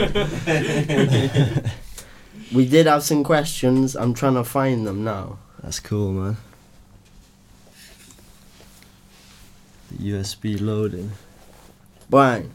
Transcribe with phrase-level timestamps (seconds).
[2.52, 3.96] we did have some questions.
[3.96, 5.38] I'm trying to find them now.
[5.62, 6.36] That's cool, man.
[9.90, 11.12] The USB loading.
[12.08, 12.50] Bang.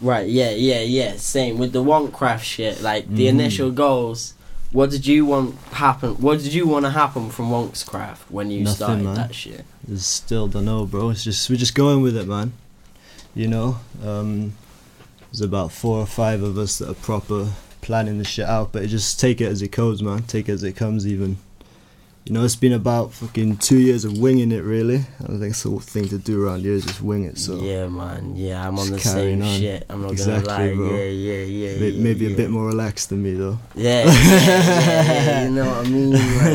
[0.00, 1.16] Right, yeah, yeah, yeah.
[1.16, 2.82] Same with the Wonkcraft shit.
[2.82, 3.30] Like the Mhm.
[3.30, 4.34] initial goals.
[4.72, 6.16] What did you want happen?
[6.16, 9.14] What did you want to happen from Wonkscraft when you Nothing, started man.
[9.14, 9.64] that shit?
[9.90, 11.10] It's still don't know, bro.
[11.10, 12.52] It's just we're just going with it, man.
[13.34, 14.52] You know, um,
[15.30, 17.48] there's about four or five of us that are proper
[17.82, 20.22] planning the shit out, but it just take it as it goes, man.
[20.24, 21.38] Take it as it comes, even.
[22.24, 24.96] You know, it's been about fucking two years of winging it, really.
[25.22, 27.38] I think it's the thing to do around here is just wing it.
[27.38, 28.34] So yeah, man.
[28.34, 29.58] Yeah, I'm on the same on.
[29.60, 29.86] shit.
[29.88, 30.74] I'm not Exactly, gonna lie.
[30.74, 30.90] bro.
[30.96, 31.78] Yeah, yeah, yeah.
[31.78, 32.32] may- yeah, maybe yeah.
[32.32, 33.60] a bit more relaxed than me, though.
[33.76, 36.10] Yeah, yeah, yeah, yeah, you know what I mean?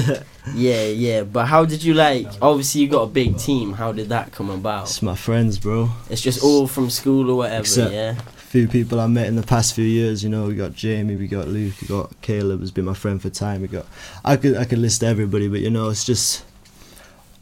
[0.10, 0.24] Like,
[0.56, 1.24] yeah, yeah.
[1.24, 2.28] But how did you like?
[2.42, 3.72] Obviously, you got a big team.
[3.72, 4.84] How did that come about?
[4.90, 5.90] It's my friends, bro.
[6.10, 7.62] It's just all from school or whatever.
[7.62, 8.16] Except- yeah.
[8.52, 10.24] Few people I met in the past few years.
[10.26, 13.22] You know, we got Jamie, we got Luke, we got Caleb has been my friend
[13.22, 13.62] for time.
[13.62, 13.86] We got
[14.26, 16.44] I could I could list everybody, but you know, it's just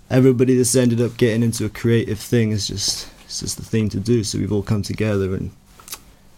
[0.09, 3.89] everybody that's ended up getting into a creative thing is just it's just the thing
[3.89, 4.23] to do.
[4.23, 5.49] So we've all come together and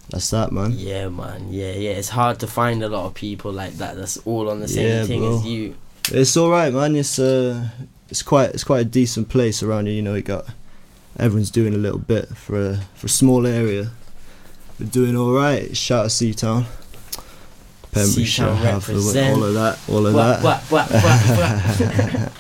[0.10, 0.72] that's that, man.
[0.74, 1.52] Yeah, man.
[1.52, 1.92] Yeah, yeah.
[1.92, 3.98] It's hard to find a lot of people like that.
[3.98, 5.36] That's all on the same Yeah, thing bro.
[5.38, 5.76] as you.
[6.12, 6.96] It's all right, man.
[6.96, 7.68] It's uh,
[8.10, 9.96] it's quite it's quite a decent place around here.
[9.96, 10.46] You know, we got
[11.20, 13.92] everyone's doing a little bit for a for a small area.
[14.82, 15.78] We're doing all right.
[15.78, 16.66] Shout out Seatown,
[17.92, 19.38] Pembrokeshire, Seatown Haverford, represent.
[19.38, 20.64] all of that, all of What, that.
[20.72, 22.32] what, what,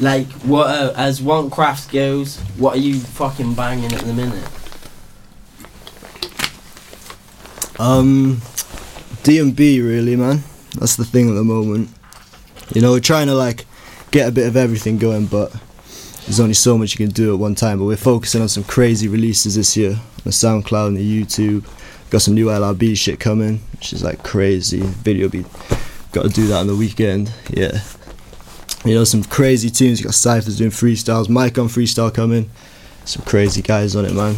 [0.00, 4.48] like, what uh, as one craft goes, what are you fucking banging at the minute?
[7.78, 8.42] Um,
[9.22, 10.42] D and B really, man.
[10.76, 11.88] That's the thing at the moment.
[12.74, 13.64] You know, we're trying to like
[14.10, 15.52] get a bit of everything going, but
[16.24, 17.78] there's only so much you can do at one time.
[17.78, 21.64] But we're focusing on some crazy releases this year the SoundCloud and the YouTube.
[22.10, 24.80] Got some new LRB shit coming, which is like crazy.
[24.80, 25.44] Video be
[26.12, 27.32] got to do that on the weekend.
[27.50, 27.80] Yeah.
[28.84, 30.00] You know, some crazy tunes.
[30.00, 32.50] You got Cyphers doing freestyles, Mike on freestyle coming.
[33.04, 34.36] Some crazy guys on it, man.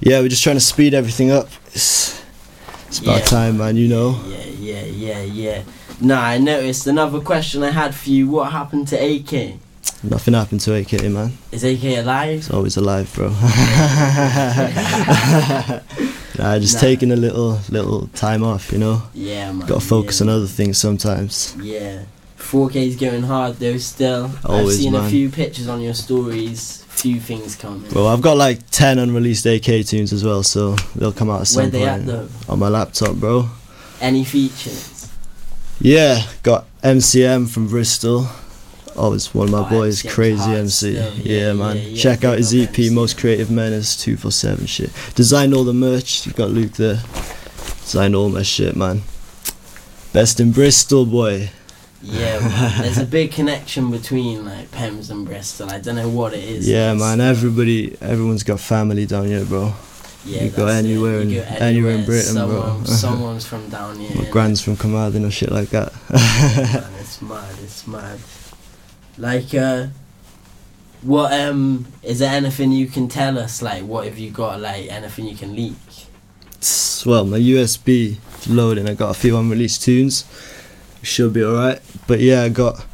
[0.00, 1.48] Yeah, we're just trying to speed everything up.
[1.68, 2.20] It's,
[2.88, 3.24] it's about Yeah.
[3.26, 3.76] time, man.
[3.76, 4.20] You know.
[4.26, 5.62] Yeah, yeah, yeah, yeah.
[6.00, 8.28] Nah, I noticed another question I had for you.
[8.28, 9.54] What happened to AK?
[10.04, 11.32] Nothing happened to AK, man.
[11.52, 12.38] Is AK alive?
[12.38, 13.28] It's always alive, bro.
[16.38, 16.80] nah, just Nah.
[16.80, 19.02] taking a little little time off, you know.
[19.14, 19.66] Yeah, man.
[19.66, 20.26] Got to focus yeah.
[20.26, 21.54] on other things sometimes.
[21.62, 22.02] Yeah.
[22.38, 24.24] 4K's going hard though still.
[24.44, 27.88] I've Always, seen a few pictures on your stories, few things coming.
[27.90, 31.46] Bro, I've got like ten unreleased AK tunes as well, so they'll come out at
[31.46, 32.28] some Where they at though?
[32.48, 33.48] on my laptop, bro.
[34.00, 35.08] Any features?
[35.80, 38.26] Yeah, got MCM from Bristol.
[38.96, 40.94] Always one of my Oh, boys, crazy MC.
[40.94, 41.12] still.
[41.14, 41.76] Yeah, Yeah, man.
[41.76, 42.90] yeah, yeah, Check out his EP.
[42.90, 44.90] Most Creative Menace, 247 shit.
[45.14, 47.00] Designed all the merch, you got Luke there.
[47.84, 49.02] Designed all my shit, man.
[50.12, 51.50] Best in Bristol, boy.
[52.02, 52.82] Yeah, man.
[52.82, 55.70] there's a big connection between like Pems and Bristol.
[55.70, 56.68] I don't know what it is.
[56.68, 57.20] Yeah, It's- man.
[57.20, 59.72] Everybody, everyone's got family down here, bro.
[60.24, 60.74] Yeah, you go it.
[60.74, 62.82] anywhere You in- go anywhere in Britain, bro.
[62.84, 64.22] someone's from down here.
[64.22, 65.92] My grand's from Carmarthen or shit like that.
[66.10, 68.18] man, it's mad, it's mad.
[69.18, 69.88] Like, uh,
[71.02, 73.60] what, um, is there anything you can tell us?
[73.62, 75.74] Like, what have you got, like, anything you can leak?
[77.04, 78.18] well, my USB
[78.48, 78.88] loading.
[78.88, 80.24] I got a few unreleased tunes.
[81.02, 81.80] Should be alright.
[82.06, 82.86] But yeah, I got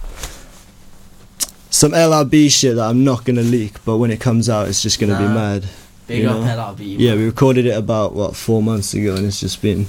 [1.68, 3.84] some LRB shit that I'm not gonna leak.
[3.84, 5.68] But when it comes out, it's just gonna be mad.
[6.06, 6.42] Big up know?
[6.42, 6.96] LRB.
[6.98, 9.86] Yeah, we recorded it about what four months ago, and it's just been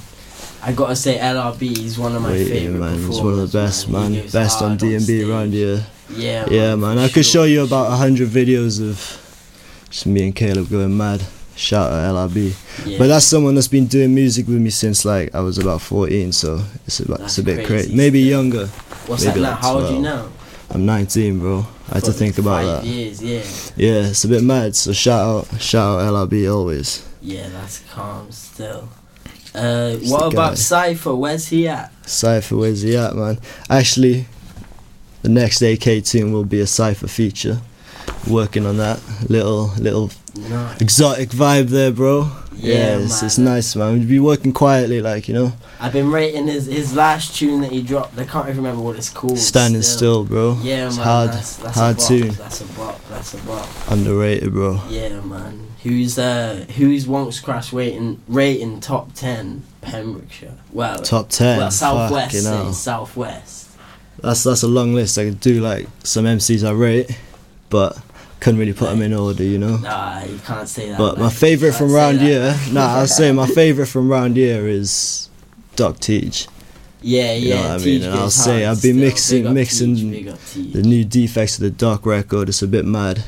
[0.62, 3.08] I gotta say, LRB is one of my favorite man.
[3.08, 4.12] It's one of the best, He man.
[4.28, 5.86] Best on hard D and B around here.
[6.14, 6.98] Yeah, Yeah, man.
[6.98, 8.96] I could sure, show you about a hundred videos of
[9.90, 11.22] just me and Caleb going mad.
[11.56, 12.54] Shout out LRB.
[12.86, 12.98] Yeah.
[12.98, 16.32] But that's someone that's been doing music with me since like I was about 14,
[16.32, 17.94] so it's about That's it's a bit crazy crazy.
[17.96, 18.30] Maybe still.
[18.30, 18.66] younger.
[19.06, 19.50] What's maybe that now?
[19.50, 20.02] like How old you 12.
[20.02, 20.28] now?
[20.70, 21.66] I'm 19, bro.
[21.90, 22.84] I had to think about five that.
[22.84, 23.42] years, yeah.
[23.76, 24.74] Yeah, it's a bit mad.
[24.76, 25.20] So shout
[25.52, 27.06] out, shout out LRB always.
[27.20, 28.88] Yeah, that's calm still.
[29.54, 30.54] Uh, what about guy.
[30.54, 31.14] Cypher?
[31.14, 31.92] Where's he at?
[32.08, 33.38] Cypher, where's he at, man?
[33.68, 34.26] Actually,
[35.22, 37.60] the next AK tune will be a Cypher feature.
[38.28, 40.10] Working on that little little
[40.48, 40.70] No.
[40.80, 42.30] exotic vibe there, bro.
[42.54, 43.26] Yeah, it's, man.
[43.26, 43.94] it's nice, man.
[43.94, 47.72] We'd be working quietly, like you know, I've been rating his his last tune that
[47.72, 48.18] he dropped.
[48.18, 49.38] I can't even remember what it's called.
[49.38, 50.58] standing still, bro.
[50.62, 51.06] Yeah, it's man.
[51.06, 53.00] hard, that's, that's hard a tune, That's a bop.
[53.08, 53.66] That's a bop.
[53.90, 54.82] underrated, bro.
[54.90, 55.68] Yeah, man.
[55.82, 60.58] Who's uh who's Wonkscraft rating rating top ten Pembrokeshire?
[60.72, 61.56] Well, Top ten.
[61.58, 62.32] well southwest.
[62.34, 62.72] fucking hell.
[62.74, 63.59] say, southwest.
[64.18, 65.18] That's that's a long list.
[65.18, 67.18] I could do like some MCs I rate,
[67.70, 67.98] but
[68.40, 69.76] couldn't really put them in order, you know.
[69.78, 70.98] Nah, you can't say that.
[70.98, 75.28] But my favourite from round here, nah, I'll say my favourite from round here is
[75.76, 76.48] Doc Teach.
[77.02, 77.54] Yeah, You yeah.
[77.54, 78.02] know what I mean?
[78.02, 80.24] And I'll say I've been mixing- up mixing Teach,
[80.54, 80.72] big.
[80.74, 83.24] The new defects of the Doc record, it's a bit mad.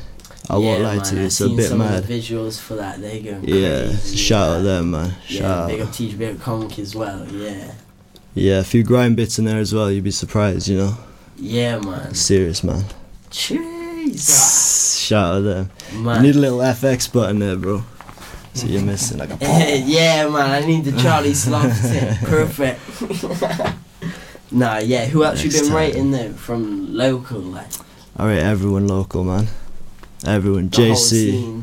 [0.51, 2.01] I won't lie man, to you, I've it's a seen bit some mad.
[2.01, 4.17] Of the visuals for that, they're going Yeah, crazy.
[4.17, 4.65] shout out man.
[4.65, 5.15] them, man.
[5.29, 5.87] Yeah, Shout big out.
[5.89, 7.27] up Teach, big up Conk as well.
[7.33, 7.73] Yeah,
[8.35, 9.91] Yeah, a few grime bits in there as well.
[9.91, 10.97] You'd be surprised, you know.
[11.37, 12.15] yeah, man.
[12.15, 12.85] Serious, man.
[13.31, 15.71] Jesus, Shout out them.
[15.93, 16.23] You man.
[16.23, 17.83] need a little FX button there, bro.
[18.55, 19.37] So you're missing like a.
[19.87, 20.51] yeah, man.
[20.51, 21.73] I need the Charlie Sloth.
[22.25, 22.81] Perfect.
[24.53, 25.07] nah, yeah.
[25.07, 25.77] Who else you been time.
[25.77, 27.67] rating though from local like
[28.19, 29.49] All right, everyone local, man.
[30.27, 30.69] Everyone.
[30.69, 31.63] the JC,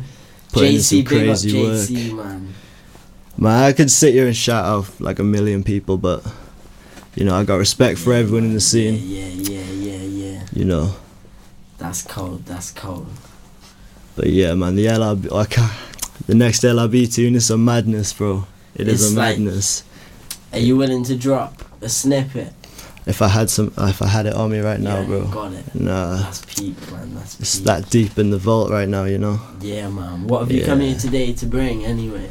[0.51, 2.25] putting in JC, some crazy work.
[2.25, 2.53] Man.
[3.37, 6.25] Man, I could sit here and shout out like a million people, but
[7.15, 8.95] you know, I got respect for everyone in the scene.
[9.03, 10.43] Yeah, yeah, yeah, yeah, yeah.
[10.53, 10.95] You know,
[11.77, 12.45] That's cold.
[12.45, 13.07] That's cold.
[14.15, 18.13] but yeah, man, the LRB, I can't, uh, the next LRB tune is a madness,
[18.13, 18.45] bro.
[18.75, 19.83] It is It's a like- madness.
[20.51, 22.53] Are you willing to drop a snippet?
[23.05, 25.25] If I had some, if I had it on me right now, yeah, bro.
[25.27, 25.75] Got it.
[25.75, 27.15] Nah, That's peak, man.
[27.15, 27.41] That's peak.
[27.41, 29.39] it's that deep in the vault right now, you know.
[29.61, 30.27] Yeah, man.
[30.27, 30.89] What have you come Yeah.
[30.89, 32.29] here today to bring, anyway?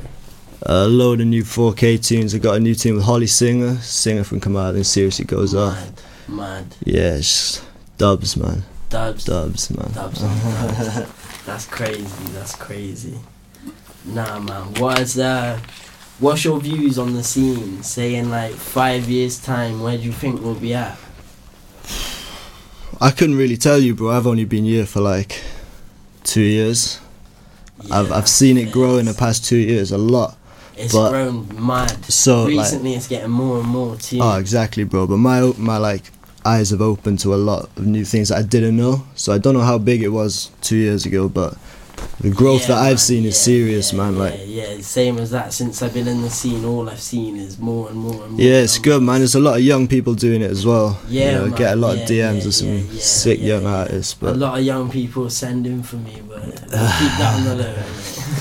[0.62, 2.34] A load of new 4K tunes.
[2.34, 4.84] I got a new tune with Holly Singer, singer from Carmarthen.
[4.84, 5.74] Seriously goes off.
[5.76, 6.76] Mad, mad.
[6.84, 7.64] Yeah, it's
[7.96, 8.64] dubs, man.
[8.90, 9.92] Dubs, Dubs, man.
[9.92, 10.20] dubs.
[11.46, 12.04] That's crazy.
[12.32, 13.18] That's crazy.
[14.04, 14.74] Nah, man.
[14.74, 15.60] What's uh,
[16.18, 17.82] what's your views on the scene?
[17.82, 20.98] Say in like five years' time, where do you think we'll be at?
[23.00, 24.10] I couldn't really tell you, bro.
[24.10, 25.40] I've only been here for like
[26.24, 26.98] two years.
[27.92, 30.36] I've I've seen it grow in the past two years a lot.
[30.78, 32.04] It's but- grown mad.
[32.06, 34.18] So like, Recently, it's getting more and more too.
[34.22, 35.06] oh, exactly, bro.
[35.06, 36.10] But my my like
[36.44, 39.04] eyes have opened to a lot of new things that I didn't know.
[39.14, 41.54] So I don't know how big it was two years ago, but
[42.20, 44.12] the growth Yeah, that I've man, seen is serious, yeah, man.
[44.14, 45.52] yeah, Like, yeah, same as that.
[45.52, 48.40] Since I've been in the scene, all I've seen is more and more and more.
[48.40, 49.18] yeah, it's good, man.
[49.20, 50.98] There's a lot of young people doing it as well.
[51.08, 53.00] Yeah, you know, man, get a lot yeah, of DMs yeah, of some yeah, yeah,
[53.00, 53.76] sick yeah, young yeah.
[53.80, 57.44] artists, A lot of young people send in for me, but we'll keep that on
[57.44, 57.74] the low.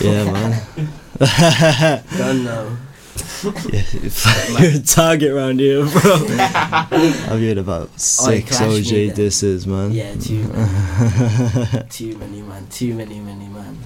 [0.01, 0.88] yeah, man.
[2.17, 2.77] Don't know.
[3.43, 3.83] Yeah,
[4.59, 6.15] you're a target around here, bro.
[6.39, 9.91] I've heard about six clash me OJ disses, man.
[9.91, 12.67] Yeah, too many, too many, man.
[12.67, 13.77] Too many, many, man.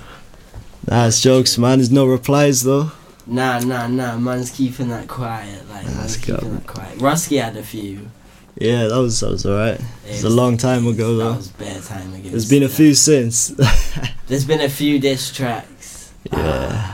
[0.89, 1.79] nah, it's jokes, man.
[1.79, 2.91] There's no replies though.
[3.27, 4.17] Nah, nah, nah.
[4.17, 5.67] Man's keeping that quiet.
[5.69, 6.57] Like, man's That's keeping good.
[6.61, 6.97] that quiet.
[6.99, 8.09] Rusky had a few.
[8.57, 9.79] Yeah, that was that was alright.
[9.79, 11.31] It It's a was- long time ago though.
[11.31, 12.29] That was bare time ago.
[12.29, 13.47] There's been a few since.
[14.27, 16.11] There's been a few diss tracks.
[16.31, 16.37] Yeah.
[16.73, 16.90] Ah.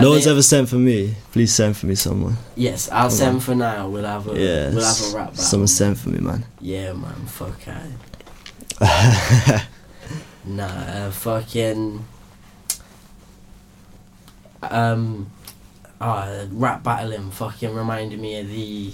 [0.00, 1.14] No one's ever sent for me.
[1.32, 2.36] Please send for me, someone.
[2.54, 3.40] Yes, I'll Come send on.
[3.40, 3.88] for now.
[3.88, 5.42] We'll have a Yeah, we'll have a rap battle.
[5.44, 6.44] someone send for me, man.
[6.60, 7.14] Yeah, man.
[7.26, 9.66] Fuck I.
[10.48, 12.04] Nah, uh, fucking.
[14.62, 15.30] Um,
[16.00, 18.92] uh, rap battling fucking reminded me of the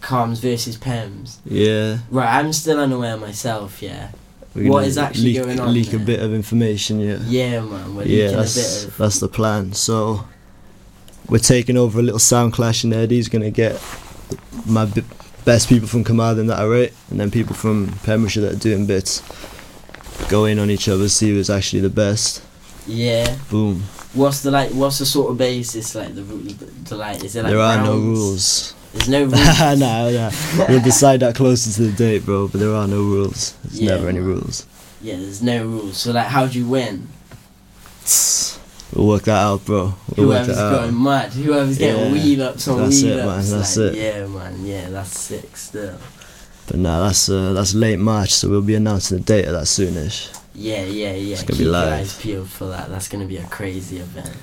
[0.00, 1.40] Carms versus Pems.
[1.44, 1.98] yeah.
[2.10, 3.82] Right, I'm still unaware myself.
[3.82, 4.10] Yeah,
[4.54, 7.18] What gonna actually leak, going on Leak a bit of information, yeah.
[7.26, 7.94] yeah, man.
[7.94, 8.96] We're yeah, that's bit of.
[8.96, 9.72] that's the plan.
[9.74, 10.24] So
[11.28, 13.80] we're taking over a little sound clash and Eddie's gonna get
[14.66, 15.04] my b-
[15.44, 19.22] best people from Carmarthen that rate, and then people from Pembrokeshire that are doing bits.
[20.28, 22.42] Go in on each other, see who's actually the best.
[22.86, 23.36] Yeah.
[23.50, 23.82] Boom.
[24.14, 24.70] What's the like?
[24.72, 26.14] What's the sort of basis like?
[26.16, 27.22] The the like?
[27.22, 28.74] Is it like there are no rules.
[28.92, 29.34] There's no rules.
[29.78, 30.30] nah, nah.
[30.68, 32.48] We'll decide that closer to the date, bro.
[32.48, 33.54] But there are no rules.
[33.62, 34.66] There's Yeah, never any rules.
[35.00, 35.96] Yeah, there's no rules.
[35.98, 37.08] So like, how do you win?
[38.94, 39.94] We'll work that out, bro.
[40.16, 40.80] We'll work Whoever's that out.
[40.80, 43.50] going mad, whoever's getting Yeah, wheel ups on that's wheel it, man, ups.
[43.52, 43.96] that's like, it.
[43.96, 44.66] Yeah, man.
[44.66, 45.56] Yeah, that's sick.
[45.56, 45.96] Still.
[46.66, 49.64] But nah, that's uh, that's late March, so we'll be announcing the date of that
[49.66, 50.36] soonish.
[50.54, 51.34] Yeah, yeah, yeah.
[51.34, 51.92] It's gonna be your live.
[51.92, 52.88] eyes peeled for that.
[52.90, 54.36] That's gonna be a crazy event.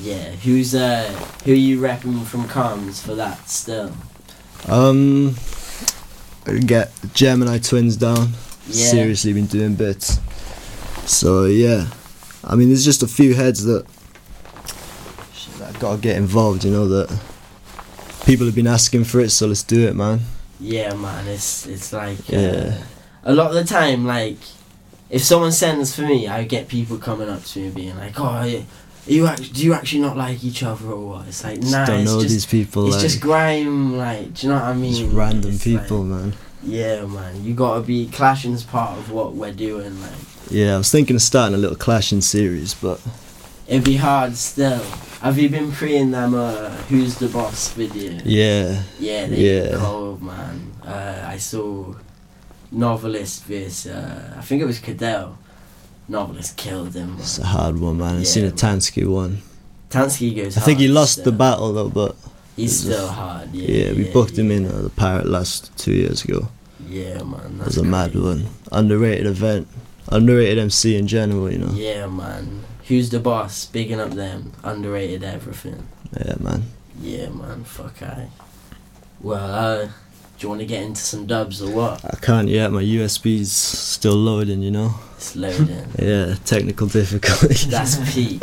[0.00, 1.04] Yeah, who's uh,
[1.44, 3.48] who you repping from Carms for that?
[3.48, 3.92] Still.
[4.68, 5.34] Um,
[6.66, 8.28] get Gemini twins down.
[8.68, 8.86] Yeah.
[8.90, 10.18] Seriously, been doing bits.
[11.06, 11.86] So yeah,
[12.44, 13.86] I mean, there's just a few heads that
[15.58, 16.64] that gotta get involved.
[16.64, 17.20] You know that
[18.24, 20.20] people have been asking for it, so let's do it, man.
[20.60, 21.26] Yeah, man.
[21.26, 22.38] It's it's like Yeah.
[22.48, 22.82] uh,
[23.24, 24.38] a lot of the time, like
[25.10, 28.42] if someone sends for me, I get people coming up to me being like, "Oh,
[28.44, 28.60] yeah,
[29.08, 31.84] you act- do you actually not like each other or what?" It's like, Just nah,
[31.86, 32.86] don't it's know just these people.
[32.86, 33.96] it's like, just grime.
[33.96, 34.94] Like, do you know what I mean?
[34.94, 36.34] just random It's like- people, man.
[36.62, 37.44] yeah, man.
[37.44, 40.00] You gotta be clashing's part of what we're doing.
[40.00, 40.10] Like,
[40.50, 43.00] Yeah, I was thinking of starting a little clashing series, but
[43.66, 44.82] it'd be hard still.
[45.20, 46.34] Have you been preying them?
[46.34, 48.12] Uh, who's the boss video?
[48.24, 49.76] yeah, Yeah, they Yeah.
[49.76, 50.72] cold, man.
[50.86, 51.94] Uh, I saw
[52.70, 55.38] Novelist versus uh, I think it was Cadell.
[56.08, 57.16] Novelist killed him.
[57.18, 58.16] It's a hard one, man.
[58.18, 59.42] I've seen a Tansky one.
[59.90, 60.56] Tansky goes.
[60.56, 62.16] I think he lost the battle though, but
[62.56, 63.52] He's still just- hard.
[63.54, 66.48] Yeah, yeah, we yeah, booked him in at the Parrot last two years ago.
[66.88, 67.40] Yeah, man.
[67.44, 68.46] It That's was a mad one.
[68.72, 69.68] Underrated event.
[70.10, 71.72] Underrated MC in general, you know.
[71.74, 72.64] Yeah, man.
[72.88, 73.66] Who's the boss?
[73.66, 74.52] Bigging up them.
[74.64, 75.86] Underrated everything.
[76.18, 76.64] Yeah, man.
[77.02, 77.64] Yeah, man.
[77.64, 78.28] Fuck I.
[79.20, 79.44] Well,
[79.84, 79.88] uh,
[80.38, 82.04] do you want to get into some dubs or what?
[82.04, 82.70] I can't yet.
[82.70, 84.94] My USB's still loading, you know.
[85.16, 85.86] It's loading.
[85.98, 87.66] Yeah, technical difficulties.
[87.66, 88.40] That's peak.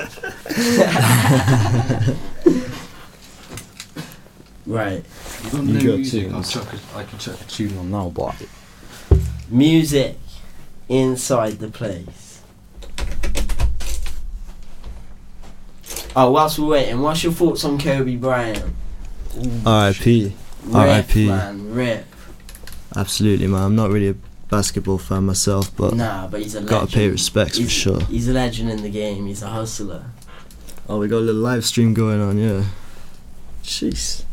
[4.65, 5.03] right.
[5.43, 6.31] You got You no got music.
[6.33, 8.35] I'll chuck a, I can chuck a tune on now, but
[9.49, 10.17] Music
[10.89, 12.41] inside the place.
[16.15, 18.73] Oh, whilst we're waiting, what's your thoughts on Kobe Bryant?
[19.65, 20.33] R.I.P.
[20.65, 21.27] Rip, R.I.P..
[21.27, 22.05] man, rip.
[22.95, 23.62] Absolutely, man.
[23.62, 24.15] I'm not really a
[24.50, 26.69] basketball fan myself, but nah, but he's a legend.
[26.69, 28.01] gotta pay respects for sure.
[28.01, 29.27] He's a legend in the game.
[29.27, 30.05] He's a hustler.
[30.88, 32.65] Oh, we got a little live stream going on, yeah.
[33.63, 34.24] Jeez.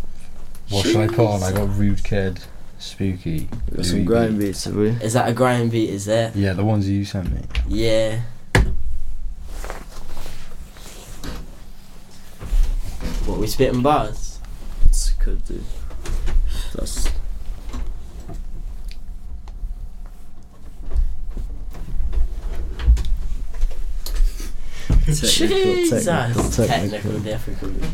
[0.70, 1.42] what should I put on?
[1.42, 2.40] I got Rude Kid,
[2.78, 3.48] Spooky.
[3.70, 4.46] We got some grime B.
[4.46, 4.88] beats, have we?
[4.90, 5.90] Is that a grime beat?
[5.90, 6.32] Is there?
[6.34, 7.42] Yeah, the ones you sent me.
[7.68, 8.20] Yeah.
[13.26, 14.32] What we spitting bars?
[15.22, 15.60] Could do.
[25.20, 27.18] Jesus, technical, technical, technical.
[27.20, 27.86] difficulty.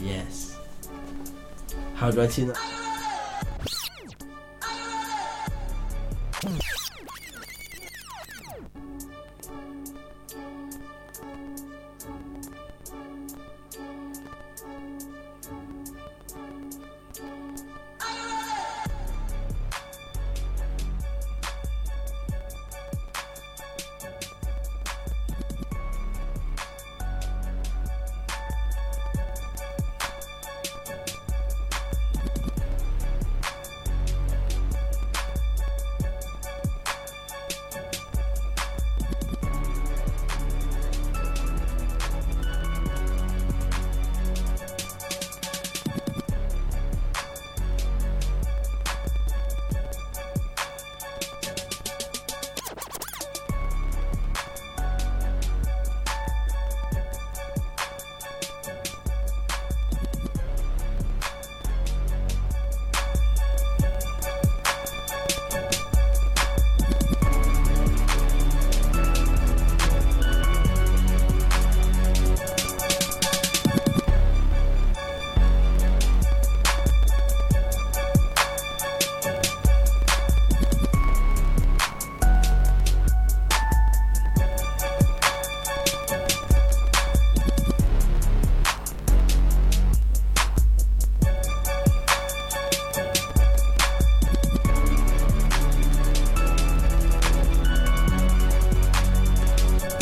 [0.00, 0.56] Yes.
[1.94, 2.73] How do I tune that?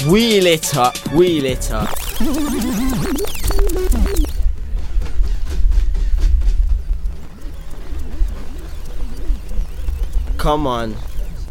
[0.08, 1.88] Wheel it up, wheel it up.
[10.38, 10.96] Come on,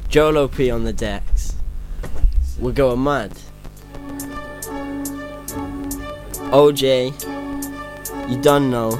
[0.09, 1.55] Jolo P on the decks.
[2.59, 3.31] We're going mad.
[6.51, 7.13] OJ,
[8.29, 8.91] you done know.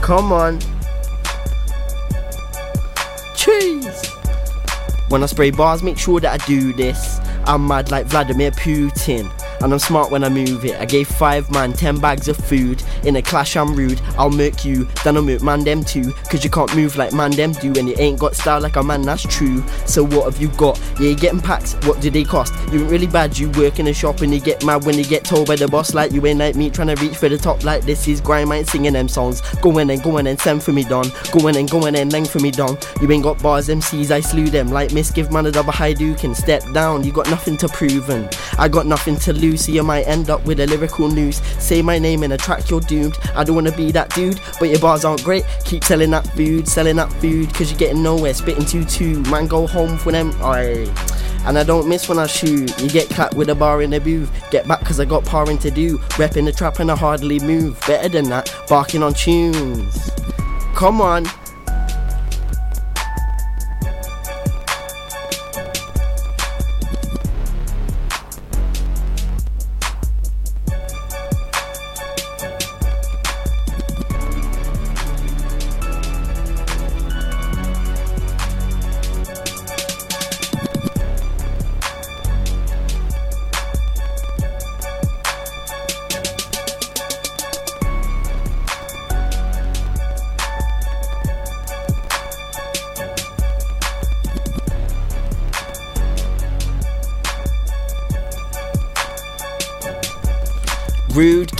[0.00, 0.71] Come on.
[5.12, 7.20] When I spray bars, make sure that I do this.
[7.44, 9.30] I'm mad like Vladimir Putin.
[9.60, 10.80] And I'm smart when I move it.
[10.80, 12.82] I gave five man ten bags of food.
[13.04, 14.00] In a clash, I'm rude.
[14.18, 16.12] I'll murk you, then I'll murk man them too.
[16.30, 17.72] Cause you can't move like man them do.
[17.78, 19.62] And you ain't got style like a man, that's true.
[19.86, 20.80] So what have you got?
[21.00, 21.74] Yeah, you're getting packs.
[21.86, 22.54] What do they cost?
[22.72, 23.38] You ain't really bad.
[23.38, 25.68] You work in a shop and you get mad when you get told by the
[25.68, 25.94] boss.
[25.94, 27.64] Like you ain't like me trying to reach for the top.
[27.64, 29.40] Like this is grime, I ain't singing them songs.
[29.56, 31.06] Go in and go in and send for me, Don.
[31.32, 32.76] Go in and go in and leng for me, Don.
[33.00, 34.68] You ain't got bars, MCs, I slew them.
[34.68, 37.04] Like Miss, give man a double high duke and step down.
[37.04, 39.66] You got nothing to prove and I got nothing to lose.
[39.66, 41.42] So you might end up with a lyrical noose.
[41.58, 43.18] Say my name in a track, you're doomed.
[43.34, 45.44] I don't wanna be that dude, but your bars aren't great.
[45.64, 48.34] Keep selling that food, selling that food, cause you're getting nowhere.
[48.34, 49.22] Spitting 2 2.
[49.30, 50.32] Man, go home for them.
[50.42, 50.86] Aye.
[51.44, 52.80] And I don't miss when I shoot.
[52.80, 54.30] You get clapped with a bar in the booth.
[54.50, 55.98] Get back cause I got parring to do.
[56.20, 57.80] Repping the trap and I hardly move.
[57.86, 60.10] Better than that, barking on tunes.
[60.74, 61.24] Come on.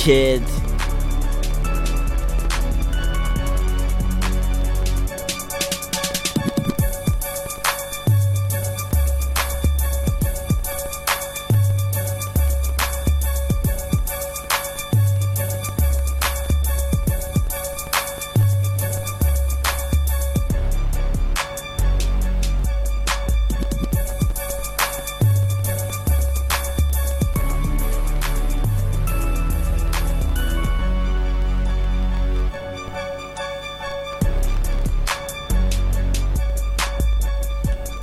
[0.02, 0.62] Kid.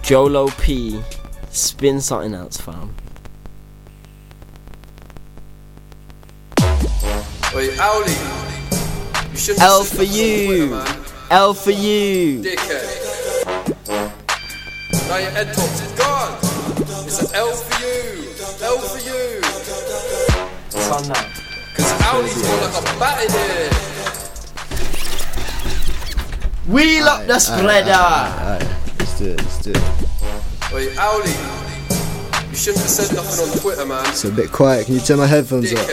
[0.10, 1.00] Jolo P.
[1.52, 2.96] Spin something else, fam.
[7.54, 8.18] Wait, Owly.
[9.36, 10.66] You L for that you.
[10.72, 11.06] man.
[11.30, 12.42] L for you.
[12.42, 12.88] Dickhead.
[15.08, 16.40] Now your head top's gone.
[17.06, 18.26] It's an L for you.
[18.66, 19.42] L for you.
[20.74, 21.30] It's on now.
[21.76, 23.70] Cause Owly's more like a bat in here.
[26.66, 27.92] Wheel up the spreader.
[27.92, 29.89] Alright, let's do it, let's do it.
[30.74, 31.34] Wait, Owly.
[32.50, 34.06] You shouldn't have said nothing on Twitter, man.
[34.08, 34.86] It's a bit quiet.
[34.86, 35.88] Can you turn my headphones up?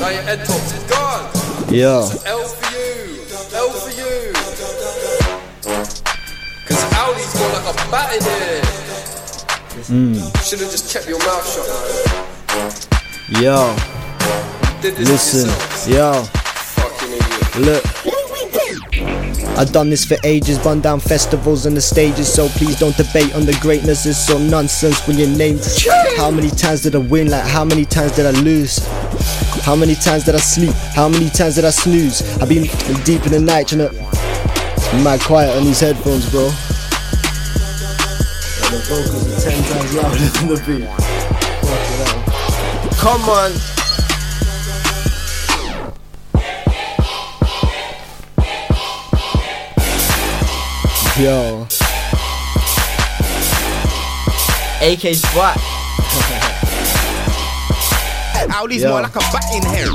[0.00, 1.30] Now your head top's gone.
[1.72, 3.22] Yo, L for you.
[3.54, 4.32] L for you.
[6.66, 8.62] Cause Owly's like a bat in here.
[9.86, 10.14] Hmm.
[10.42, 11.66] Should've just kept your mouth shut,
[13.36, 13.42] man.
[13.42, 13.76] yo,
[14.82, 15.48] Did this listen,
[15.92, 17.58] yo, Fucking idiot.
[17.66, 18.21] look.
[19.54, 23.34] I've done this for ages, run down festivals and the stages, so please don't debate
[23.34, 24.06] on the greatness.
[24.06, 25.58] It's so nonsense when your name.
[26.16, 27.28] How many times did I win?
[27.30, 28.78] Like, how many times did I lose?
[29.64, 30.74] How many times did I sleep?
[30.94, 32.22] How many times did I snooze?
[32.40, 32.66] I've been
[33.04, 33.94] deep in the night trying to.
[33.94, 36.46] It's mad quiet on these headphones, bro.
[36.46, 36.52] And
[38.72, 40.88] the vocals are ten times louder than the beat.
[42.98, 43.52] Come on.
[51.22, 51.68] Yo,
[54.80, 55.56] AK's black.
[58.52, 58.90] Audi's Yo.
[58.90, 59.94] more like a bat in here.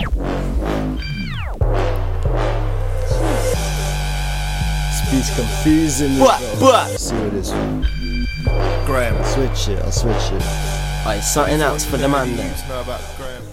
[4.88, 6.40] this beat's confusing What?
[6.62, 6.92] What?
[6.92, 7.52] Let's see what it is.
[8.86, 9.22] Graham.
[9.26, 10.42] Switch it, I'll switch it.
[11.02, 12.70] Alright, something else for the man then.
[12.70, 13.44] know about Graham.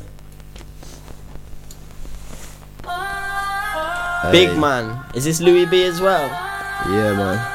[4.31, 5.05] Big man.
[5.17, 6.29] Is this Louis B as well?
[6.89, 7.54] Yeah, man.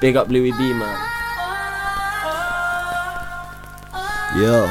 [0.00, 0.96] Big up Louis B, man.
[4.36, 4.70] Yo.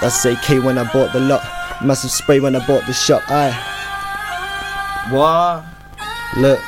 [0.00, 1.42] That's AK when I bought the lot.
[1.84, 3.22] Massive spray when I bought the shop.
[3.28, 3.52] Aye,
[5.10, 5.64] What?
[6.40, 6.58] look.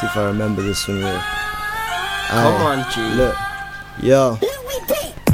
[0.00, 1.20] See if I remember this one real.
[2.28, 3.00] Come on, G.
[3.16, 3.36] Look.
[4.02, 4.38] Yo.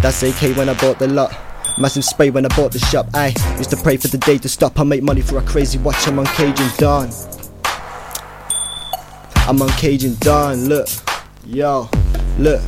[0.01, 1.33] That's AK when I bought the lot.
[1.79, 3.07] Massive spray when I bought the shop.
[3.15, 4.79] I used to pray for the day to stop.
[4.81, 6.07] I make money for a crazy watch.
[6.09, 7.09] I'm on Cajun Dawn.
[9.49, 10.67] I'm on Cajun Dawn.
[10.67, 10.89] Look.
[11.47, 11.89] Yo.
[12.39, 12.63] Look.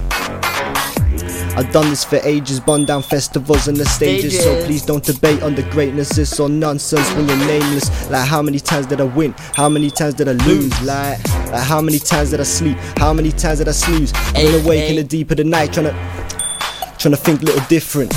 [1.56, 4.42] I've done this for ages, bun down festivals and the stages.
[4.42, 6.18] So please don't debate on the greatness.
[6.18, 8.10] It's all nonsense when you're nameless.
[8.10, 9.34] Like how many times did I win?
[9.54, 10.72] How many times did I lose?
[10.82, 12.76] Like, like how many times did I sleep?
[12.96, 14.12] How many times did I snooze?
[14.12, 15.92] I've been awake in the deep of the night trying to
[16.98, 18.12] trying to think a little different.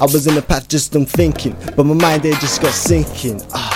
[0.00, 3.42] I was in the path just on thinking, but my mind there just got sinking.
[3.52, 3.75] Ah.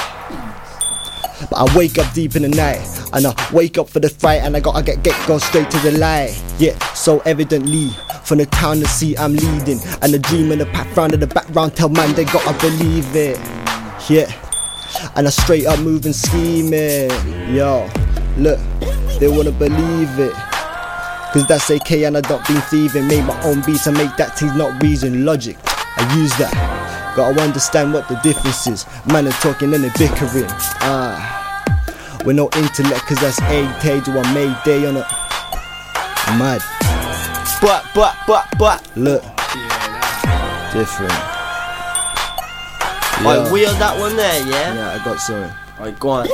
[1.49, 2.81] But I wake up deep in the night,
[3.13, 5.79] and I wake up for the fight, and I gotta get get go straight to
[5.79, 6.41] the light.
[6.59, 7.91] Yeah, so evidently.
[8.25, 11.21] From the town to sea, I'm leading, and the dream in the path background, in
[11.21, 13.39] the background, tell man they gotta believe it.
[14.09, 14.31] Yeah,
[15.17, 17.11] and I straight up moving, scheming.
[17.55, 17.89] Yo,
[18.37, 18.59] look,
[19.19, 20.35] they wanna believe it.
[21.33, 23.07] Cause that's AK and I don't been thieving.
[23.07, 25.57] Made my own beats and make that thing not reason logic.
[25.65, 26.80] I use that.
[27.17, 28.87] Gotta understand what the difference is.
[29.07, 30.47] Man are talking and they bickering.
[30.81, 31.39] Ah.
[32.25, 35.07] We're no intellect cause that's A day to a Mayday on a
[36.39, 36.63] Mad.
[37.61, 38.97] But, but, but, but.
[38.97, 39.23] Look.
[40.73, 41.13] Different.
[43.23, 43.53] Yeah.
[43.53, 44.75] wheel that one there, yeah?
[44.75, 45.53] Yeah, I got something.
[45.81, 46.29] Alright, go on.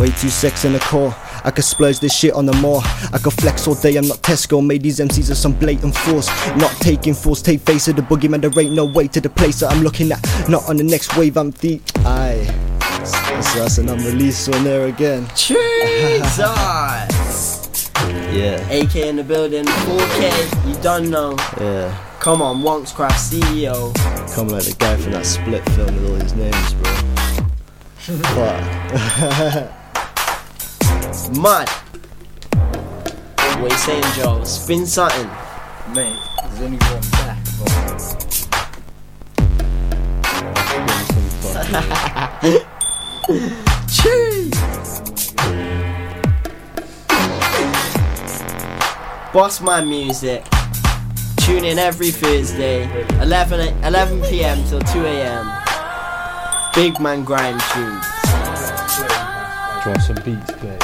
[0.00, 1.14] Way too sex in the core.
[1.44, 2.80] I could splurge this shit on the more.
[3.12, 4.60] I could flex all day, I'm not Tesco.
[4.64, 6.26] Made these MCs of some blatant force.
[6.56, 8.40] Not taking force, take face of the boogeyman.
[8.40, 10.20] There ain't no way to the place that I'm looking at.
[10.48, 11.80] Not on the next wave, I'm the.
[11.98, 12.44] Aye.
[12.80, 15.28] That's, that's an unreleased one there again.
[15.36, 16.40] Jesus!
[18.32, 21.36] Yeah, AK in the building, 4K, you don't know.
[21.58, 21.96] yeah.
[22.20, 23.94] Come on, Wonkscraft CEO.
[24.34, 27.15] Come like the guy from that split film with all his names, bro.
[28.06, 28.22] Fuck.
[31.42, 31.68] Mad.
[33.60, 34.44] What you saying, Joe?
[34.44, 35.26] Spin something.
[35.92, 37.38] Mate, there's only one back.
[43.88, 44.54] Cheese.
[49.32, 50.44] Boss My Music.
[51.38, 52.88] Tune in every Thursday,
[53.20, 54.62] 11, 11 p.m.
[54.68, 55.65] till 2 a.m.
[56.76, 58.06] Big Man Grime tunes.
[59.86, 60.78] Want some beats, babe?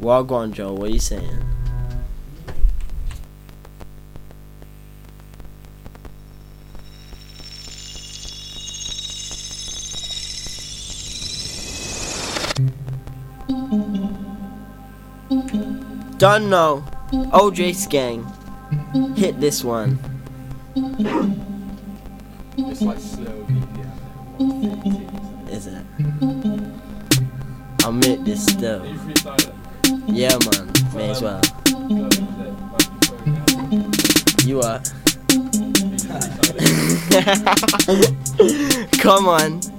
[0.00, 0.74] Well, go on, Joe.
[0.74, 1.53] What are you saying?
[16.24, 16.82] Don't know.
[17.12, 18.24] OJ Gang.
[19.14, 19.98] Hit this one.
[22.56, 23.46] It's like slow
[25.50, 25.84] Is it?
[27.82, 28.86] I'll make this still.
[28.86, 29.54] You freestyle it.
[30.08, 30.72] Yeah, man.
[30.94, 31.42] May as well.
[34.46, 34.80] You are.
[38.98, 39.73] Come on.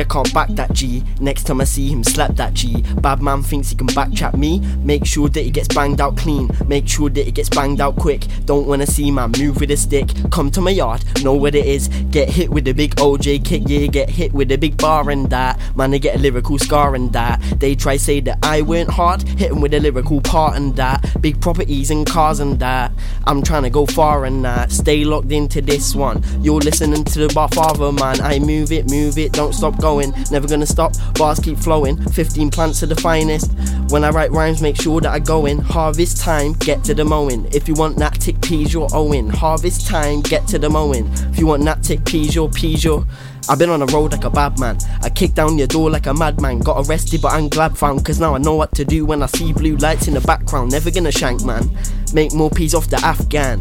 [0.00, 1.02] I can't back that G.
[1.20, 2.82] Next time I see him, slap that G.
[3.00, 4.60] Bad man thinks he can backchat me.
[4.78, 6.50] Make sure that he gets banged out clean.
[6.66, 8.26] Make sure that he gets banged out quick.
[8.44, 10.08] Don't wanna see man move with a stick.
[10.30, 11.88] Come to my yard, know what it is.
[12.10, 13.86] Get hit with a big OJ kick, yeah.
[13.86, 15.58] Get hit with a big bar and that.
[15.76, 17.40] Man, I get a lyrical scar and that.
[17.58, 19.22] They try say that I weren't hard.
[19.22, 21.04] Hit 'em with a lyrical part and that.
[21.20, 22.92] Big properties and cars and that.
[23.24, 24.72] I'm trying to go far and that.
[24.72, 26.22] Stay locked into this one.
[26.40, 28.20] You're listening to the bar father, man.
[28.20, 30.14] I move it, move it, don't stop going.
[30.30, 32.00] Never gonna stop, bars keep flowing.
[32.10, 33.52] 15 plants are the finest.
[33.90, 35.58] When I write rhymes, make sure that I go in.
[35.58, 37.46] Harvest time, get to the mowing.
[37.52, 39.28] If you want that tick peas, you're owing.
[39.28, 41.10] Harvest time, get to the mowing.
[41.32, 43.04] If you want that tick peas, you're peas, you're.
[43.48, 44.78] I've been on the road like a bad man.
[45.02, 46.60] I kicked down your door like a madman.
[46.60, 48.04] Got arrested, but I'm glad found.
[48.04, 50.70] Cause now I know what to do when I see blue lights in the background.
[50.70, 51.68] Never gonna shank, man.
[52.14, 53.60] Make more peas off the Afghan.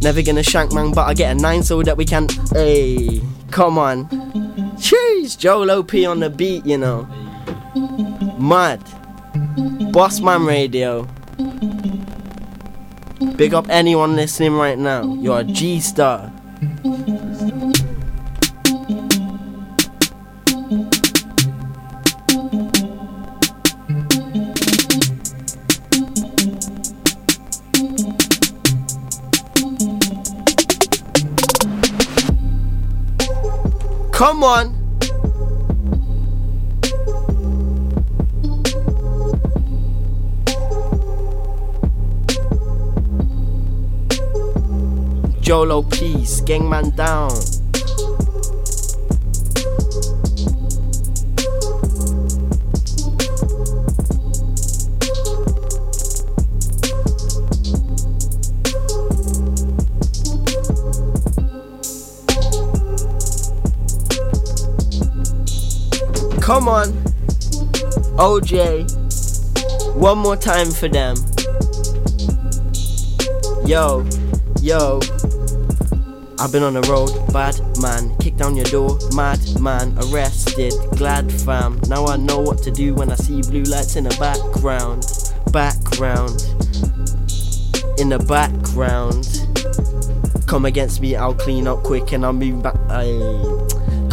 [0.00, 2.28] Never gonna shank, man, but I get a nine so that we can.
[2.52, 4.06] Hey, come on.
[4.76, 7.04] Jeez, Joel P on the beat, you know.
[8.38, 8.80] Mad.
[9.92, 11.06] Boss Man Radio.
[13.36, 15.14] Big up anyone listening right now.
[15.14, 16.32] You're a G star.
[34.20, 34.76] Come on.
[45.40, 47.49] Jolo P, Gangman Down.
[66.60, 66.88] Come on,
[68.20, 68.84] OJ.
[69.96, 71.16] One more time for them.
[73.64, 74.06] Yo,
[74.60, 75.00] yo.
[76.38, 78.14] I've been on the road, bad man.
[78.18, 79.96] Kick down your door, mad man.
[80.02, 81.80] Arrested, glad fam.
[81.88, 85.06] Now I know what to do when I see blue lights in the background.
[85.52, 86.44] Background.
[87.98, 89.46] In the background.
[90.46, 92.76] Come against me, I'll clean up quick and I'll move back.
[92.90, 93.59] Aye.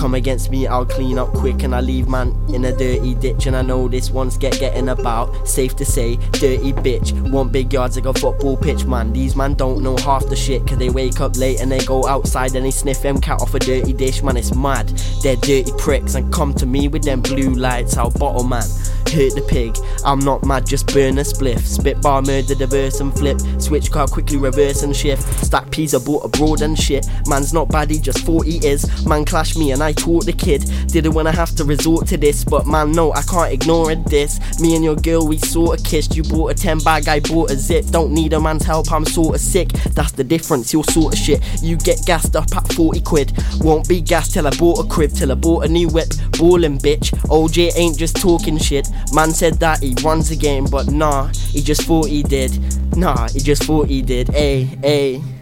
[0.08, 3.46] Come against me, I'll clean up quick and I leave man in a dirty ditch.
[3.46, 5.46] And I know this one's get getting about.
[5.46, 7.12] Safe to say, dirty bitch.
[7.30, 9.12] Want big yards like a football pitch, man.
[9.12, 12.08] These man don't know half the shit, cause they wake up late and they go
[12.08, 14.38] outside and they sniff them cat off a dirty dish, man.
[14.38, 14.88] It's mad.
[15.24, 18.64] They're dirty pricks and come to me with them blue lights, I'll bottle man.
[19.12, 21.60] Hurt the pig, I'm not mad, just burn a spliff.
[21.62, 23.40] Spit bar, murder the verse and flip.
[23.58, 25.24] Switch car, quickly reverse and shift.
[25.46, 27.06] Stack peas, I bought abroad and shit.
[27.26, 29.06] Man's not bad, he just thought he is.
[29.06, 30.64] Man clash me and I taught the kid.
[30.88, 33.88] Didn't wanna have to resort to this, but man, no, I can't ignore.
[33.96, 36.16] This, me and your girl, we sorta kissed.
[36.16, 37.86] You bought a 10 bag, I bought a zip.
[37.88, 39.70] Don't need a man's help, I'm sorta sick.
[39.94, 41.42] That's the difference, you're sorta shit.
[41.62, 43.32] You get gassed up at 40 quid.
[43.60, 46.10] Won't be gassed till I bought a crib, till I bought a new whip.
[46.38, 48.88] Ballin' bitch, OJ ain't just talking shit.
[49.14, 52.52] Man said that he runs the game, but nah, he just thought he did.
[52.96, 54.30] Nah, he just thought he did.
[54.36, 55.37] Ay, ay.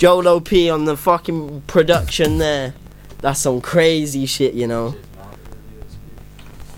[0.00, 2.72] Jolo P on the fucking production there.
[3.18, 4.94] That's some crazy shit, you know.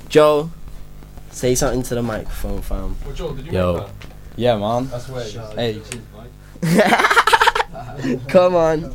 [0.09, 0.51] Joe,
[1.31, 2.97] say something to the microphone, fam.
[3.05, 3.75] Well, Joel, did you Yo.
[3.75, 3.93] make that?
[4.35, 4.89] Yeah, man.
[4.89, 5.25] That's where.
[5.55, 5.81] Hey.
[8.29, 8.93] Come on.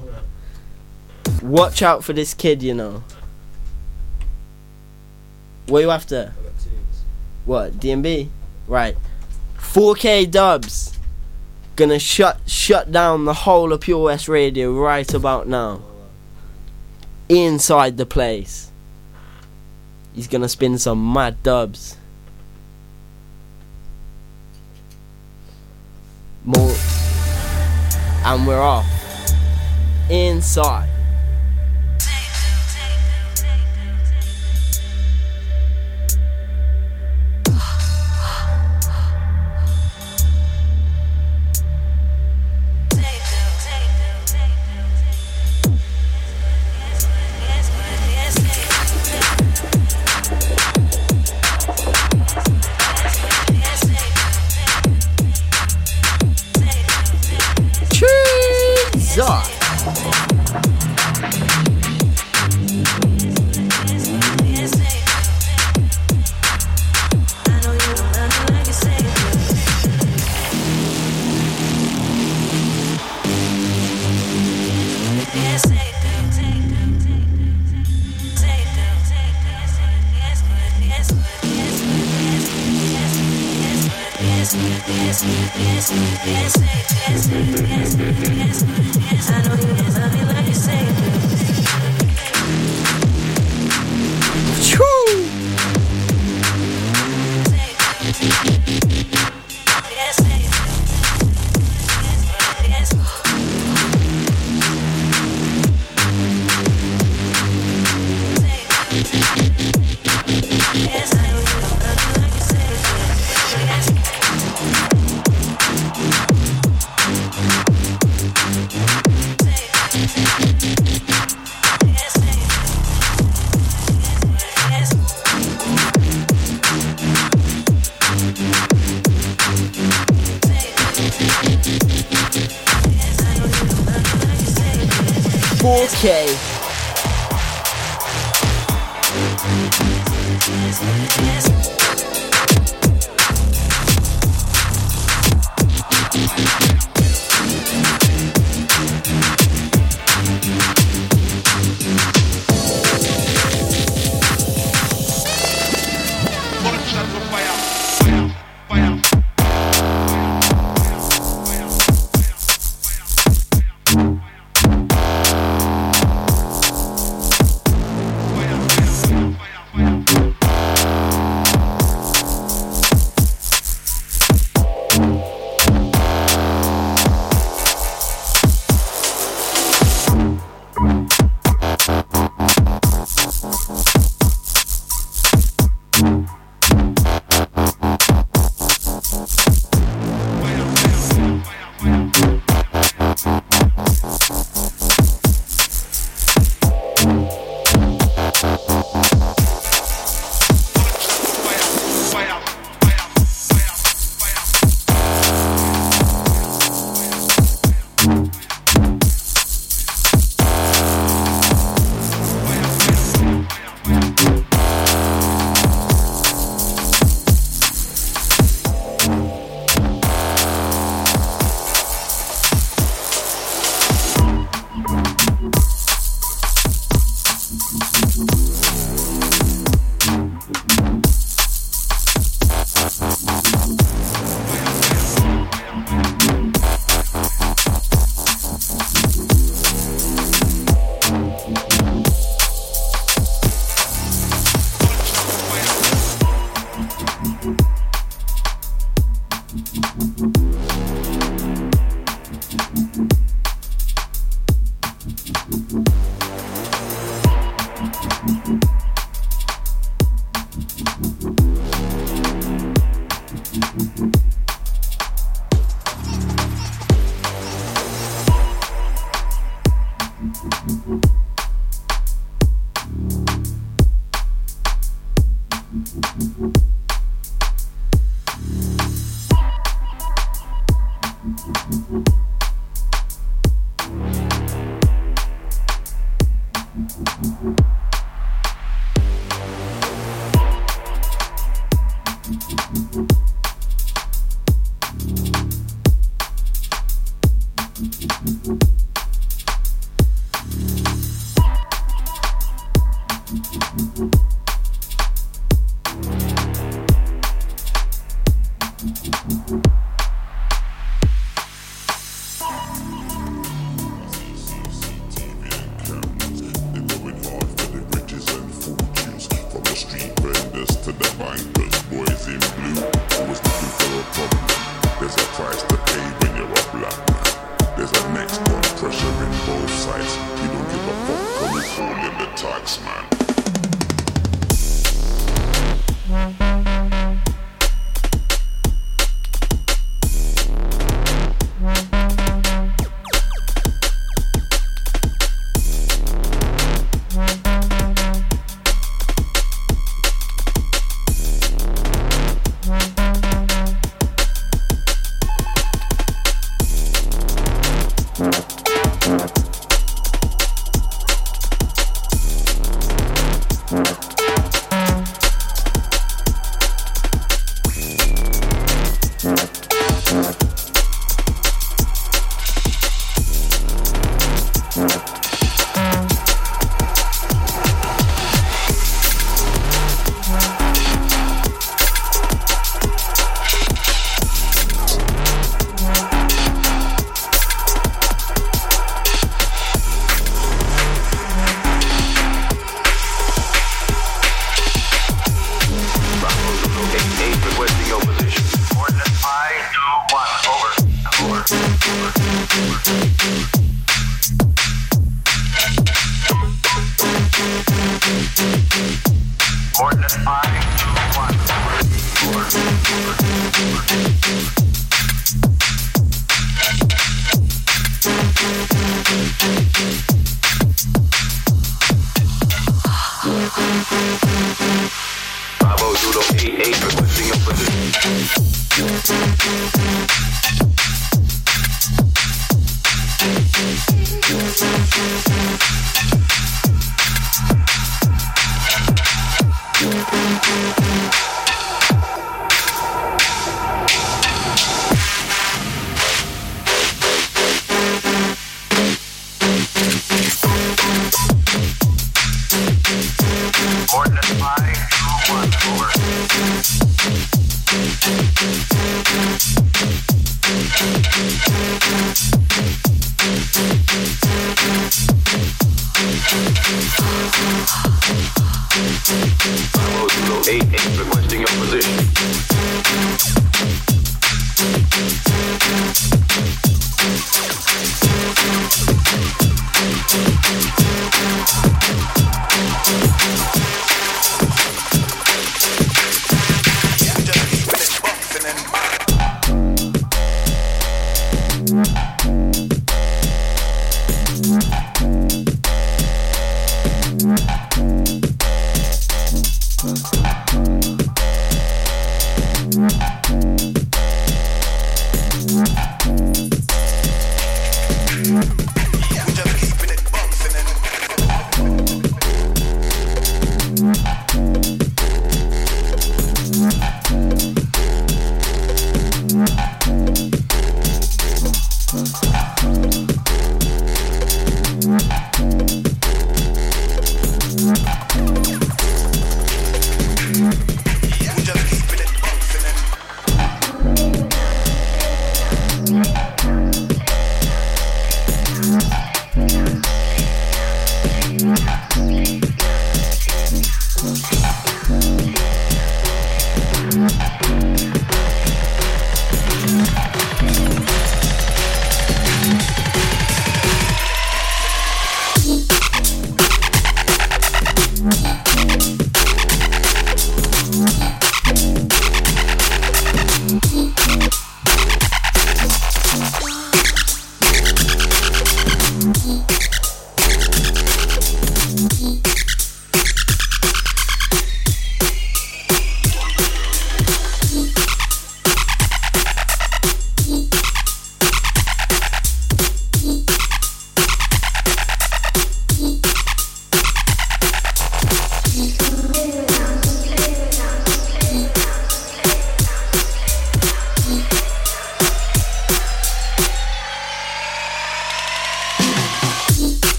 [1.42, 3.06] Watch out for this kid, you know.
[5.68, 6.34] What you after?
[7.46, 7.80] What?
[7.80, 8.28] DMB?
[8.68, 8.98] Right.
[9.58, 10.97] 4K dubs.
[11.78, 15.84] Gonna shut shut down the whole of Pure West Radio right about now.
[17.30, 18.72] Inside the place.
[20.16, 21.96] He's gonna spin some mad dubs.
[26.44, 26.76] More
[28.26, 28.88] and we're off.
[30.10, 30.97] Inside.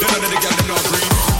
[0.00, 1.33] Then none of the gal them not grieve.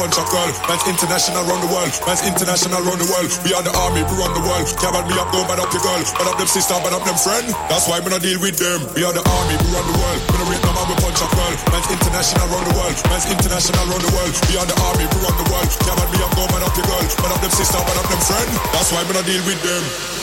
[0.00, 0.48] Punch a girl.
[0.64, 1.92] Man's international round the world.
[2.08, 3.28] Man's international round the world.
[3.44, 4.64] We are the army, we run the world.
[4.80, 6.00] Can't me up, don't bad up your girl.
[6.16, 7.44] Bad up them sister, bad up them friend.
[7.68, 8.80] That's why we not deal with them.
[8.96, 10.20] We are the army, we run the world.
[10.24, 11.54] We don't rate no man, we punch a girl.
[11.68, 12.96] Man's international round the world.
[13.12, 14.34] Man's international round the world.
[14.48, 15.68] We are the army, we run the world.
[15.84, 17.04] Can't me up, don't bad up your girl.
[17.20, 18.50] Bad up them sister, bad up them friend.
[18.72, 20.19] That's why we not deal with them.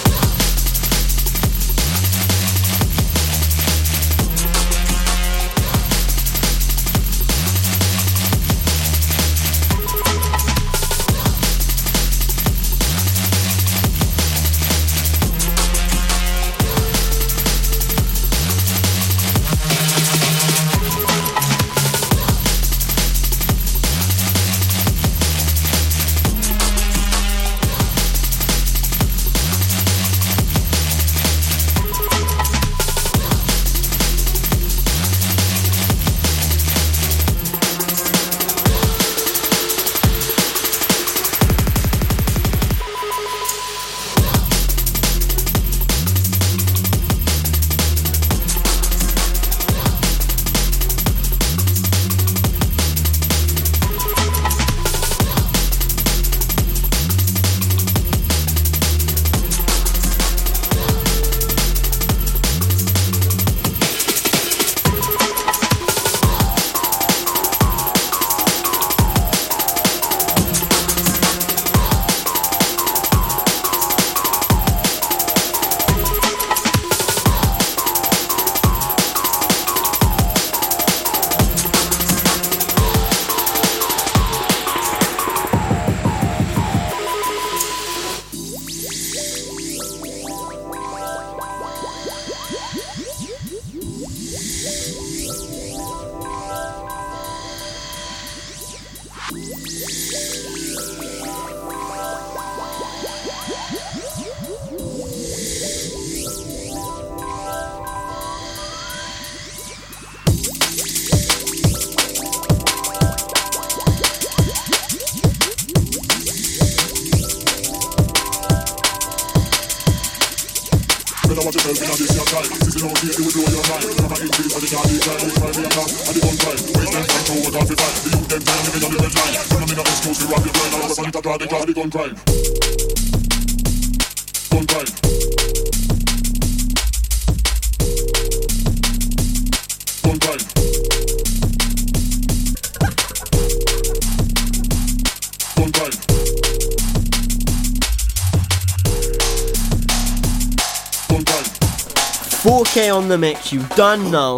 [153.07, 154.35] On the mix, you done now.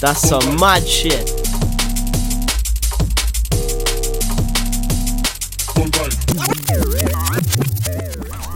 [0.00, 1.30] That's some mad shit.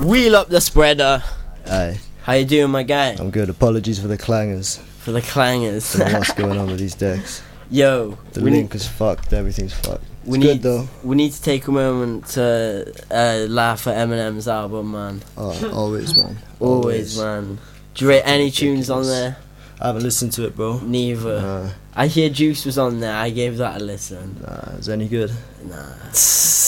[0.01, 1.23] Wheel up the spreader.
[1.67, 3.17] Aye, How you doing, my guy?
[3.19, 3.49] I'm good.
[3.49, 4.79] Apologies for the clangers.
[4.79, 5.99] For the clangers.
[6.13, 7.43] What's going on with these decks.
[7.71, 9.33] Yo, The link is fucked.
[9.33, 10.05] Everything's fucked.
[10.23, 10.89] It's we good need, though.
[11.03, 15.23] we need to take a moment to uh, laugh at Eminem's album, man.
[15.37, 16.37] Oh, always, man.
[16.61, 17.59] Always, man.
[17.95, 19.37] Do you rate any tunes on there?
[19.81, 20.79] I haven't listened to it, bro.
[20.79, 21.37] Neither.
[21.37, 23.15] Uh, I hear Juice was on there.
[23.15, 24.41] I gave that a listen.
[24.41, 25.31] Nah, is any good?
[25.65, 25.95] Nah,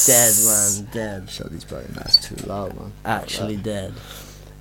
[0.06, 1.26] dead man, dead.
[1.28, 2.92] Shuggy's probably that's too loud, man.
[3.04, 3.94] Actually dead.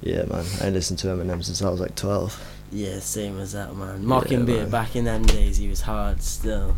[0.01, 0.45] Yeah, man.
[0.61, 2.39] I listened to Eminem since I was like 12.
[2.71, 4.05] Yeah, same as that man.
[4.05, 4.69] Mockingbird man.
[4.69, 6.77] back in them days, he was hard still.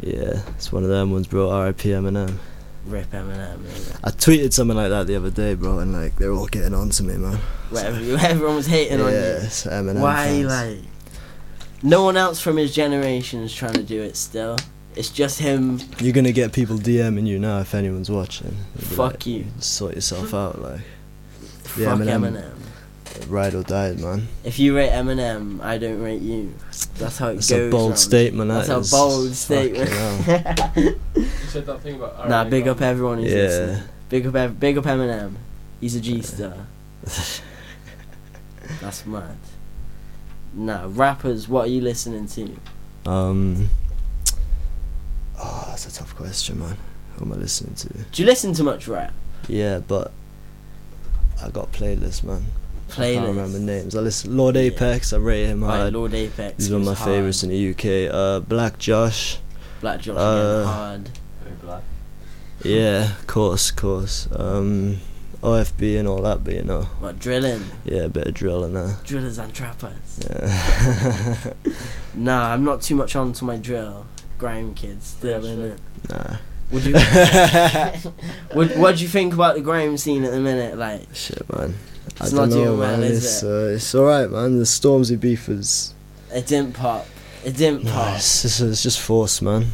[0.00, 1.50] Yeah, it's one of them ones, bro.
[1.50, 1.90] R.I.P.
[1.90, 2.38] Eminem.
[2.86, 3.60] Rip Eminem.
[3.60, 3.98] Man.
[4.02, 6.90] I tweeted something like that the other day, bro, and like they're all getting on
[6.90, 7.38] to me, man.
[7.70, 7.86] Where
[8.20, 9.16] everyone was hating on you.
[9.16, 10.00] Yes, Eminem.
[10.00, 10.46] Why, fans.
[10.46, 10.78] like,
[11.82, 14.56] no one else from his generation is trying to do it still.
[14.94, 15.80] It's just him.
[16.00, 18.56] You're gonna get people DMing you now if anyone's watching.
[18.76, 19.46] Fuck like, you.
[19.58, 20.80] Sort yourself out, like.
[21.78, 22.32] Yeah, Fuck Eminem.
[22.32, 22.61] Eminem.
[23.28, 24.28] Ride or die, man.
[24.44, 26.54] If you rate Eminem, I don't rate you.
[26.98, 27.68] That's how it That's goes.
[27.68, 27.98] a bold round.
[27.98, 28.50] statement.
[28.50, 29.88] That's that a bold statement.
[29.90, 30.74] hell.
[31.16, 33.38] You said that thing about nah, big up everyone who's Yeah.
[33.42, 33.82] listening.
[34.08, 35.34] Big up, ev- big up Eminem.
[35.80, 36.54] He's a G star.
[38.80, 39.36] That's mad.
[40.54, 41.48] Nah, rappers.
[41.48, 43.10] What are you listening to?
[43.10, 43.68] Um.
[45.38, 46.76] Oh, that's a tough question, man.
[47.16, 47.88] Who am I listening to?
[47.88, 49.12] Do you listen to much rap?
[49.48, 50.12] Yeah, but
[51.42, 52.44] I got playlists, man.
[52.98, 53.94] I can't remember names.
[53.96, 54.62] I listen Lord Yeah.
[54.62, 55.12] Apex.
[55.12, 55.94] I rate him Right, hard.
[55.94, 56.64] Lord Apex.
[56.64, 57.10] He's one of my hard.
[57.10, 58.12] favorites in the UK.
[58.12, 59.38] Uh, Black Josh.
[59.80, 61.08] Black Josh Uh, hard.
[61.42, 61.82] Very black.
[62.62, 64.28] Yeah, course, course.
[64.34, 64.98] Um,
[65.42, 67.64] OFB and all that, but you know, What drilling?
[67.84, 68.96] yeah, a bit of drilling there.
[69.04, 70.20] Drillers and trappers.
[70.30, 71.52] Yeah.
[72.14, 74.06] Nah, I'm not too much onto my drill.
[74.38, 75.78] Grime kids still in it.
[76.10, 76.36] nah.
[76.70, 76.94] Would you?
[78.52, 80.76] what What do you think about the grime scene at the minute?
[80.78, 81.74] Like, Shit, man.
[82.22, 83.02] I It's don't know, doing well, man.
[83.02, 83.46] is it's it?
[83.48, 84.56] uh, it's alright, man.
[84.58, 85.92] The Stormzy beef is.
[86.32, 87.06] it didn't pop.
[87.44, 88.16] It didn't Nah, pop.
[88.16, 89.66] it's, just, it's just forced, man.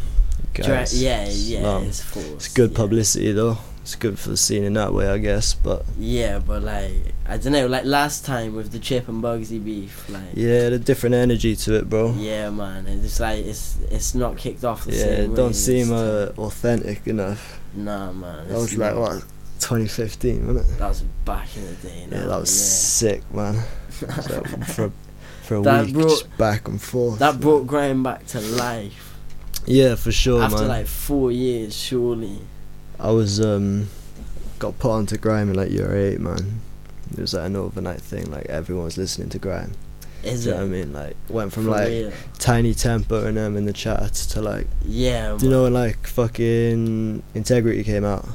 [0.55, 1.85] Dra- Guys, yeah, it's yeah, long.
[1.85, 2.33] it's forced.
[2.33, 2.77] It's good yeah.
[2.77, 3.59] publicity though.
[3.83, 5.55] It's good for the scene in that way, I guess.
[5.55, 6.93] But Yeah, but like,
[7.27, 7.67] I don't know.
[7.69, 11.75] Like last time with the Chip and Bugzy beef, like, yeah, the different energy to
[11.75, 12.13] it, bro.
[12.19, 12.87] yeah, man.
[12.87, 16.33] It's like it's it's not kicked off the Yeah, same it don't way seem uh,
[16.39, 17.61] authentic enough.
[17.75, 18.49] Nah, man.
[18.49, 19.01] That it's was like not.
[19.01, 19.25] what,
[19.61, 20.79] 2015, wasn't it?
[20.79, 22.07] That was back in the day.
[22.11, 23.63] Yeah, that was sick, man.
[23.91, 24.43] So
[24.75, 24.93] for
[25.43, 27.19] for a That week, brought- just back and forth.
[27.19, 27.41] That man.
[27.41, 29.17] brought grime back to life
[29.67, 30.69] Yeah, for sure, after man.
[30.69, 32.39] like four years, surely.
[33.01, 33.89] I was um
[34.59, 36.61] got put onto grime in like year eight, man.
[37.13, 38.31] It was like an overnight thing.
[38.31, 39.73] Like everyone was listening to grime.
[40.25, 40.55] Is you it?
[40.57, 40.93] know what I mean?
[40.93, 42.13] Like went from For like real?
[42.39, 45.37] Tinie Tempah and them in the chat to like Yeah.
[45.39, 48.27] do you know when like fucking integrity came out?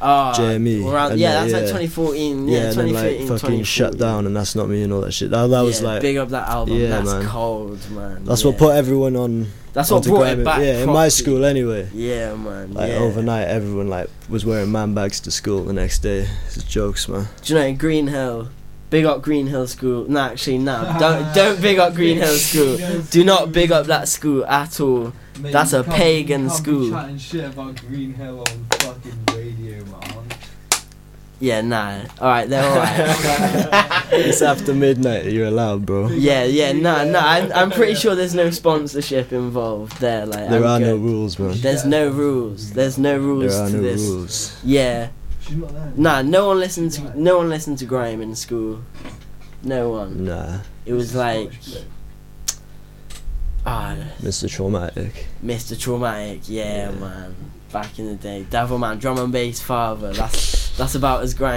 [0.00, 1.68] Ah, JME, around- yeah, that's like yeah.
[1.68, 2.48] 2014.
[2.48, 5.00] Yeah, Yeah, and then 2013, like fucking shut down and that's not me and all
[5.00, 5.30] that shit.
[5.30, 6.76] That that was like big up that album.
[6.76, 7.26] Yeah, that's man.
[7.26, 8.24] cold, man.
[8.24, 8.50] that's yeah.
[8.50, 9.48] what put everyone on.
[9.72, 10.60] That's what brought it back.
[10.60, 11.88] Yeah, in my school anyway.
[11.92, 12.74] Yeah, man.
[12.74, 12.98] Like yeah.
[12.98, 16.28] overnight, everyone like was wearing man bags to school the next day.
[16.46, 17.28] It's jokes, man.
[17.42, 18.48] Do you know Green Hill?
[18.90, 20.08] Big up Green Hill School.
[20.08, 20.96] No, actually, no.
[20.98, 23.02] Don't don't big up Green Hill School.
[23.10, 25.12] Do not big up that school at all.
[25.38, 26.90] Mate, That's a pagan school.
[31.40, 32.00] Yeah, nah.
[32.20, 34.04] All right, they're all right.
[34.12, 35.26] it's after midnight.
[35.26, 36.08] You're allowed, bro.
[36.08, 37.20] yeah, yeah, nah, nah.
[37.24, 40.26] I'm I'm pretty sure there's no sponsorship involved there.
[40.26, 41.54] Like, There I'm are no rules, man.
[41.60, 42.72] There's no rules.
[42.72, 44.00] There's no rules There are to no this.
[44.02, 44.60] rules.
[44.64, 45.10] Yeah.
[45.40, 45.92] She's not there.
[45.96, 48.82] Nah, no one listened to no one listened to grime in school.
[49.62, 50.24] No one.
[50.24, 51.52] Nah, It was like
[53.66, 54.48] ah, Mr.
[54.48, 55.12] Traumatik.
[55.44, 55.76] Mr.
[55.76, 56.48] Traumatik.
[56.48, 56.98] Yeah, Yeah.
[56.98, 57.34] man.
[57.72, 60.12] Back in the day, Devil Man, drum and bass father.
[60.14, 61.56] That's that's about as grime